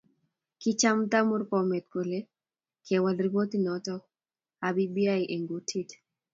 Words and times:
Kichamta 0.61 1.17
Murkomen 1.27 1.83
kole 1.91 2.19
kewal 2.85 3.17
ripotit 3.25 3.61
noto 3.65 3.95
ab 4.67 4.75
bbi 4.89 5.03
eng 5.33 5.45
kutit 5.49 5.89